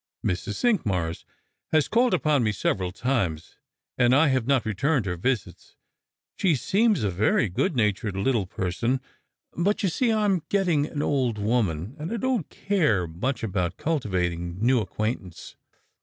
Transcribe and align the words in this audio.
Mrs. 0.25 0.55
Cinqmars 0.55 1.25
has 1.71 1.87
called 1.87 2.15
upon 2.15 2.43
me 2.43 2.51
several 2.51 2.91
times, 2.91 3.59
and 3.99 4.15
I 4.15 4.29
have 4.29 4.47
not 4.47 4.65
returned 4.65 5.05
her 5.05 5.15
visits. 5.15 5.75
She 6.37 6.55
seems 6.55 7.03
a 7.03 7.11
very 7.11 7.47
good 7.49 7.75
natured 7.75 8.15
little 8.15 8.47
person; 8.47 8.99
but, 9.55 9.83
you 9.83 9.89
see, 9.89 10.11
I 10.11 10.25
am 10.25 10.41
getting 10.49 10.87
an 10.87 11.03
old 11.03 11.37
woman, 11.37 11.95
and 11.99 12.19
don't 12.19 12.49
care 12.49 13.05
much 13.05 13.43
about 13.43 13.77
cultivating 13.77 14.57
new 14.59 14.79
acquaint 14.81 15.21
ance." 15.21 15.55